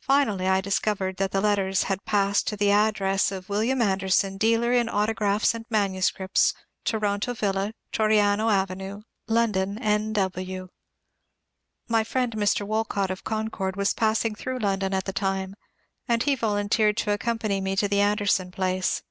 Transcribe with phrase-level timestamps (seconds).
[0.00, 3.80] Finally I discovered that the letters had passed to the address of ^^ Wil liam
[3.80, 6.52] Anderson, dealer in Autographs and Manuscripts,
[6.86, 10.12] To ronto Villa, Torriano Avenue, London, N.
[10.14, 10.66] W."
[11.86, 12.66] My friend Mr.
[12.66, 15.54] Woleott of Concord was passing through London at the time,
[16.08, 19.04] and he volunteered to accompany me to the Anderson place.